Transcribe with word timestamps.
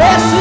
Esse 0.00 0.37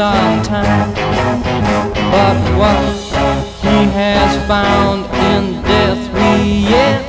on 0.00 0.42
time. 0.42 0.94
But 2.10 2.36
what 2.56 2.80
he 3.60 3.84
has 3.92 4.36
found 4.48 5.04
in 5.28 5.60
death, 5.62 6.02
we 6.14 6.64
yet 6.70 7.04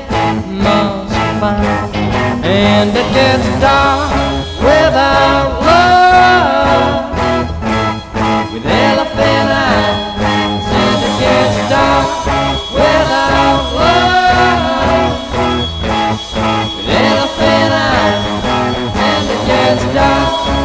must 0.61 1.15
find. 1.39 1.95
And 2.43 2.89
the 2.89 3.03
death 3.15 3.61
dark 3.61 4.11
without 4.59 5.61
love, 5.69 7.15
with 8.51 8.65
elephant 8.65 9.49
eyes. 9.55 10.67
And 10.83 10.99
the 11.01 11.11
death 11.23 11.69
dark 11.71 12.09
without 12.75 13.63
love, 13.79 15.23
with 16.75 16.89
elephant 16.89 17.71
eyes. 17.71 18.43
And 19.07 19.23
the 19.29 19.37
death 19.47 19.83
dark. 19.95 20.60